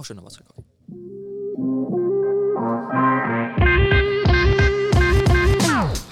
[0.00, 0.64] Oh, schön, was gekommen.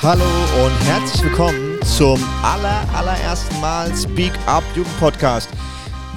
[0.00, 0.24] Hallo
[0.64, 5.50] und herzlich willkommen zum aller, allerersten Mal Speak Up Jugend Podcast.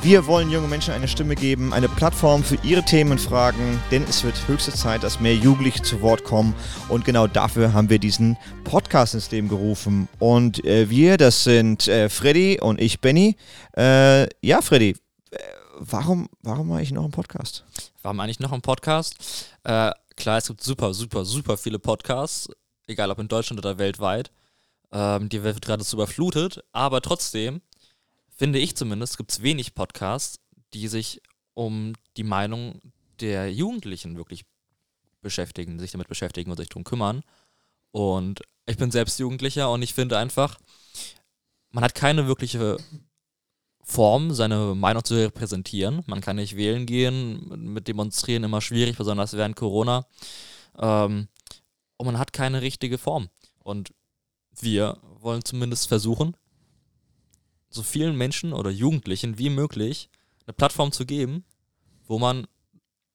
[0.00, 4.04] Wir wollen jungen Menschen eine Stimme geben, eine Plattform für ihre Themen und Fragen, denn
[4.04, 6.54] es wird höchste Zeit, dass mehr Jugendliche zu Wort kommen.
[6.88, 10.08] Und genau dafür haben wir diesen Podcast ins gerufen.
[10.20, 13.36] Und äh, wir, das sind äh, Freddy und ich, Benny.
[13.76, 14.94] Äh, ja, Freddy,
[15.78, 17.64] warum, warum mache ich noch einen Podcast?
[18.02, 19.48] Warum eigentlich noch einen Podcast?
[19.64, 22.48] Äh, klar, es gibt super, super, super viele Podcasts,
[22.86, 24.30] egal ob in Deutschland oder weltweit.
[24.92, 27.60] Ähm, die Welt wird gerade so überflutet, aber trotzdem
[28.28, 30.38] finde ich zumindest, gibt es wenig Podcasts,
[30.74, 31.20] die sich
[31.54, 32.80] um die Meinung
[33.20, 34.44] der Jugendlichen wirklich
[35.22, 37.22] beschäftigen, sich damit beschäftigen und sich darum kümmern.
[37.92, 40.58] Und ich bin selbst Jugendlicher und ich finde einfach,
[41.70, 42.76] man hat keine wirkliche
[43.88, 46.02] Form, seine Meinung zu repräsentieren.
[46.06, 50.06] Man kann nicht wählen gehen, mit Demonstrieren immer schwierig, besonders während Corona.
[50.76, 51.28] Ähm,
[51.96, 53.28] und man hat keine richtige Form.
[53.60, 53.94] Und
[54.60, 56.36] wir wollen zumindest versuchen,
[57.70, 60.10] so vielen Menschen oder Jugendlichen wie möglich
[60.46, 61.44] eine Plattform zu geben,
[62.06, 62.48] wo man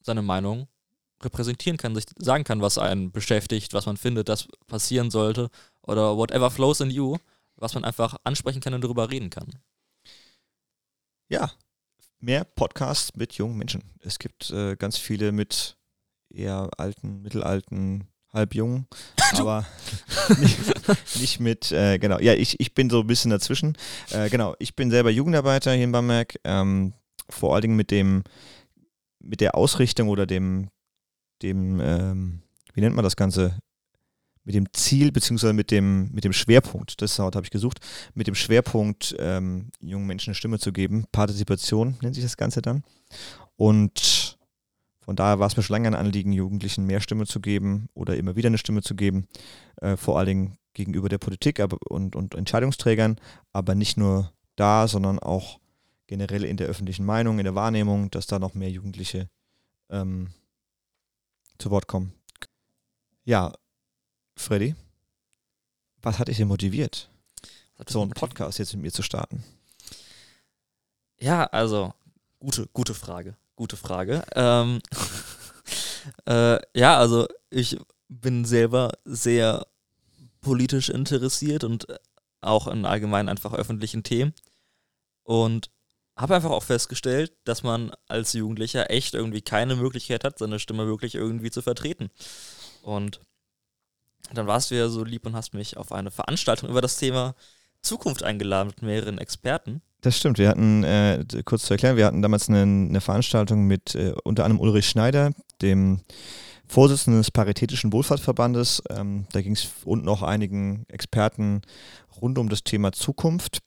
[0.00, 0.66] seine Meinung
[1.22, 5.50] repräsentieren kann, sich sagen kann, was einen beschäftigt, was man findet, das passieren sollte
[5.82, 7.18] oder whatever flows in you,
[7.56, 9.50] was man einfach ansprechen kann und darüber reden kann.
[11.28, 11.50] Ja,
[12.20, 13.82] mehr Podcasts mit jungen Menschen.
[14.00, 15.76] Es gibt äh, ganz viele mit
[16.28, 18.86] eher alten, mittelalten, halb jung,
[19.34, 19.64] aber
[20.38, 23.76] nicht, nicht mit, äh, genau, ja, ich, ich bin so ein bisschen dazwischen.
[24.10, 26.92] Äh, genau, ich bin selber Jugendarbeiter hier in Bamberg, ähm,
[27.30, 28.24] vor allen Dingen mit dem,
[29.20, 30.68] mit der Ausrichtung oder dem,
[31.42, 32.42] dem, ähm,
[32.74, 33.58] wie nennt man das Ganze?
[34.44, 37.80] Mit dem Ziel, beziehungsweise mit dem, mit dem Schwerpunkt, das habe ich gesucht,
[38.14, 41.06] mit dem Schwerpunkt, ähm, jungen Menschen eine Stimme zu geben.
[41.12, 42.84] Partizipation nennt sich das Ganze dann.
[43.56, 44.38] Und
[45.00, 48.16] von daher war es mir schon lange ein Anliegen, Jugendlichen mehr Stimme zu geben oder
[48.16, 49.28] immer wieder eine Stimme zu geben,
[49.80, 53.16] äh, vor allen Dingen gegenüber der Politik aber, und, und Entscheidungsträgern,
[53.52, 55.60] aber nicht nur da, sondern auch
[56.06, 59.28] generell in der öffentlichen Meinung, in der Wahrnehmung, dass da noch mehr Jugendliche
[59.90, 60.28] ähm,
[61.58, 62.12] zu Wort kommen.
[63.24, 63.52] Ja,
[64.36, 64.74] Freddy,
[66.02, 67.08] was hat dich denn motiviert,
[67.88, 69.44] so einen Podcast jetzt mit mir zu starten?
[71.18, 71.94] Ja, also,
[72.38, 73.36] gute, gute Frage.
[73.56, 74.24] Gute Frage.
[74.34, 74.80] Ähm,
[76.26, 77.78] äh, ja, also ich
[78.08, 79.66] bin selber sehr
[80.40, 81.86] politisch interessiert und
[82.40, 84.34] auch in allgemein einfach öffentlichen Themen.
[85.22, 85.70] Und
[86.16, 90.86] habe einfach auch festgestellt, dass man als Jugendlicher echt irgendwie keine Möglichkeit hat, seine Stimme
[90.86, 92.10] wirklich irgendwie zu vertreten.
[92.82, 93.20] Und
[94.32, 97.34] dann warst du ja so lieb und hast mich auf eine Veranstaltung über das Thema
[97.82, 99.82] Zukunft eingeladen mit mehreren Experten.
[100.00, 100.38] Das stimmt.
[100.38, 104.44] Wir hatten, äh, kurz zu erklären, wir hatten damals eine, eine Veranstaltung mit äh, unter
[104.44, 106.00] anderem Ulrich Schneider, dem
[106.66, 108.82] Vorsitzenden des Paritätischen Wohlfahrtsverbandes.
[108.90, 111.62] Ähm, da ging es und noch einigen Experten
[112.20, 113.58] rund um das Thema Zukunft.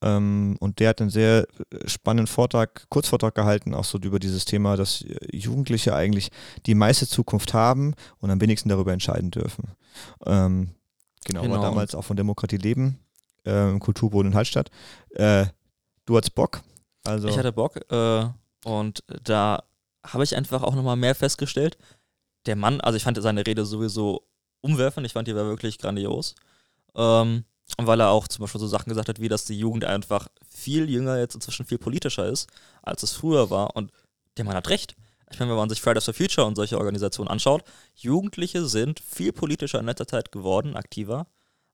[0.00, 4.44] Ähm, und der hat einen sehr äh, spannenden Vortrag, Kurzvortrag gehalten, auch so über dieses
[4.44, 6.30] Thema, dass Jugendliche eigentlich
[6.66, 9.72] die meiste Zukunft haben und am wenigsten darüber entscheiden dürfen.
[10.24, 10.70] Ähm,
[11.24, 13.00] genau, genau, war damals auch von Demokratie Leben
[13.44, 14.70] äh, im Kulturboden in Hallstatt.
[15.10, 15.46] Äh,
[16.08, 16.62] Du hattest Bock?
[17.04, 18.24] Also ich hatte Bock äh,
[18.64, 19.62] und da
[20.06, 21.76] habe ich einfach auch nochmal mehr festgestellt.
[22.46, 24.26] Der Mann, also ich fand seine Rede sowieso
[24.62, 26.34] umwerfend, ich fand die war wirklich grandios.
[26.94, 27.44] Ähm,
[27.86, 30.90] weil er auch zum Beispiel so Sachen gesagt hat, wie dass die Jugend einfach viel
[30.90, 32.48] jünger jetzt inzwischen viel politischer ist,
[32.82, 33.76] als es früher war.
[33.76, 33.92] Und
[34.36, 34.96] der Mann hat recht.
[35.30, 37.62] Ich meine, wenn man sich Fridays for Future und solche Organisationen anschaut,
[37.94, 41.26] Jugendliche sind viel politischer in letzter Zeit geworden, aktiver,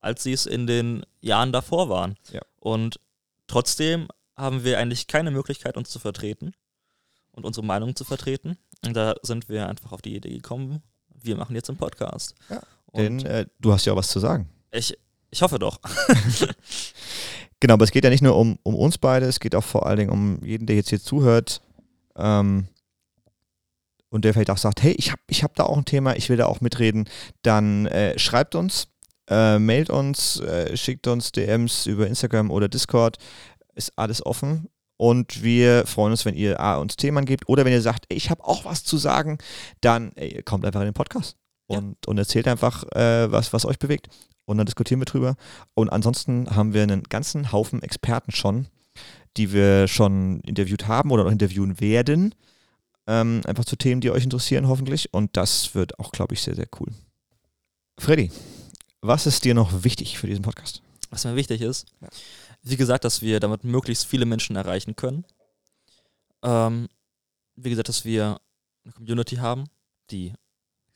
[0.00, 2.16] als sie es in den Jahren davor waren.
[2.32, 2.42] Ja.
[2.60, 3.00] Und
[3.46, 6.52] trotzdem haben wir eigentlich keine Möglichkeit, uns zu vertreten
[7.32, 8.56] und unsere Meinung zu vertreten.
[8.84, 10.82] Und da sind wir einfach auf die Idee gekommen,
[11.22, 12.34] wir machen jetzt einen Podcast.
[12.48, 12.62] Ja,
[12.94, 14.48] denn äh, du hast ja auch was zu sagen.
[14.70, 14.96] Ich,
[15.30, 15.80] ich hoffe doch.
[17.60, 19.86] genau, aber es geht ja nicht nur um, um uns beide, es geht auch vor
[19.86, 21.60] allen Dingen um jeden, der jetzt hier zuhört
[22.16, 22.68] ähm,
[24.10, 26.28] und der vielleicht auch sagt, hey, ich habe ich hab da auch ein Thema, ich
[26.28, 27.08] will da auch mitreden,
[27.42, 28.88] dann äh, schreibt uns,
[29.28, 33.18] äh, mailt uns, äh, schickt uns DMs über Instagram oder Discord
[33.74, 34.68] ist alles offen.
[34.96, 38.18] Und wir freuen uns, wenn ihr A, uns Themen gebt oder wenn ihr sagt, ey,
[38.18, 39.38] ich habe auch was zu sagen,
[39.80, 41.39] dann ey, kommt einfach in den Podcast
[41.70, 42.08] und, ja.
[42.08, 44.08] und erzählt einfach, äh, was, was euch bewegt.
[44.44, 45.36] Und dann diskutieren wir drüber.
[45.74, 48.66] Und ansonsten haben wir einen ganzen Haufen Experten schon,
[49.36, 52.34] die wir schon interviewt haben oder noch interviewen werden.
[53.06, 55.14] Ähm, einfach zu Themen, die euch interessieren, hoffentlich.
[55.14, 56.88] Und das wird auch, glaube ich, sehr, sehr cool.
[57.98, 58.30] Freddy,
[59.00, 60.82] was ist dir noch wichtig für diesen Podcast?
[61.10, 62.08] Was mir wichtig ist, ja
[62.62, 65.24] wie gesagt, dass wir damit möglichst viele Menschen erreichen können.
[66.42, 66.88] Ähm,
[67.56, 68.40] wie gesagt, dass wir
[68.84, 69.64] eine Community haben,
[70.10, 70.32] die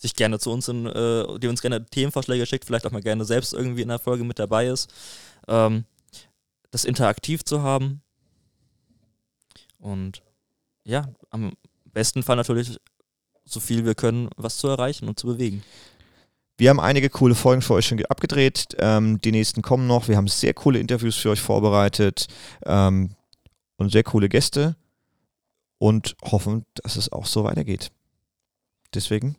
[0.00, 3.24] sich gerne zu uns in, äh, die uns gerne Themenvorschläge schickt, vielleicht auch mal gerne
[3.24, 4.90] selbst irgendwie in der Folge mit dabei ist.
[5.46, 5.84] Ähm,
[6.70, 8.00] das interaktiv zu haben.
[9.78, 10.22] Und
[10.84, 11.52] ja, am
[11.84, 12.78] besten Fall natürlich
[13.44, 15.62] so viel wir können, was zu erreichen und zu bewegen.
[16.56, 18.76] Wir haben einige coole Folgen für euch schon abgedreht.
[18.78, 20.08] Ähm, die nächsten kommen noch.
[20.08, 22.26] Wir haben sehr coole Interviews für euch vorbereitet
[22.64, 23.16] ähm,
[23.76, 24.76] und sehr coole Gäste
[25.78, 27.90] und hoffen, dass es auch so weitergeht.
[28.94, 29.36] Deswegen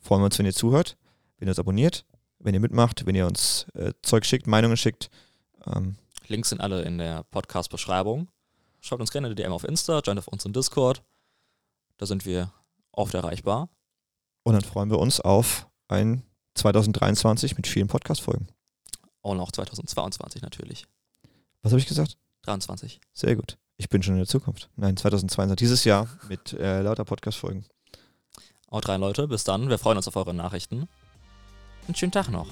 [0.00, 0.96] freuen wir uns, wenn ihr zuhört,
[1.38, 2.04] wenn ihr uns abonniert,
[2.38, 5.10] wenn ihr mitmacht, wenn ihr uns äh, Zeug schickt, Meinungen schickt.
[5.66, 8.28] Ähm, Links sind alle in der Podcast-Beschreibung.
[8.80, 11.02] Schaut uns gerne eine DM auf Insta, joint auf uns in Discord.
[11.98, 12.52] Da sind wir
[12.92, 13.68] oft erreichbar.
[14.42, 16.22] Und dann freuen wir uns auf ein
[16.54, 18.48] 2023 mit vielen Podcast-Folgen.
[19.22, 20.86] Und auch 2022 natürlich.
[21.62, 22.16] Was habe ich gesagt?
[22.42, 23.00] 23.
[23.12, 23.58] Sehr gut.
[23.76, 24.70] Ich bin schon in der Zukunft.
[24.76, 25.56] Nein, 2022.
[25.56, 27.66] Dieses Jahr mit äh, lauter Podcast-Folgen.
[28.70, 29.28] Auch drei Leute.
[29.28, 29.68] Bis dann.
[29.68, 30.88] Wir freuen uns auf eure Nachrichten.
[31.86, 32.46] Einen schönen Tag noch.